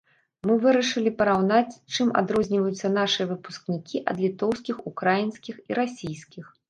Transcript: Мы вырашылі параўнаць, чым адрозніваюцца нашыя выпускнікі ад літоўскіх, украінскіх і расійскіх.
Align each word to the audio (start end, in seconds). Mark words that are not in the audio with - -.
Мы 0.51 0.53
вырашылі 0.61 1.11
параўнаць, 1.19 1.75
чым 1.93 2.07
адрозніваюцца 2.21 2.91
нашыя 2.97 3.27
выпускнікі 3.33 4.01
ад 4.15 4.25
літоўскіх, 4.25 4.75
украінскіх 4.93 5.55
і 5.69 5.79
расійскіх. 5.81 6.45